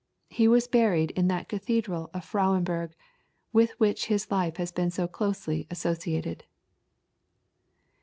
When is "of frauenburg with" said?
2.11-3.79